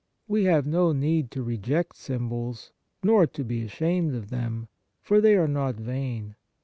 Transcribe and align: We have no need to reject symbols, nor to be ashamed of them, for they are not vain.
We 0.27 0.45
have 0.45 0.65
no 0.65 0.93
need 0.93 1.29
to 1.29 1.43
reject 1.43 1.95
symbols, 1.95 2.71
nor 3.03 3.27
to 3.27 3.43
be 3.43 3.61
ashamed 3.61 4.15
of 4.15 4.31
them, 4.31 4.67
for 5.03 5.21
they 5.21 5.35
are 5.35 5.47
not 5.47 5.75
vain. 5.75 6.33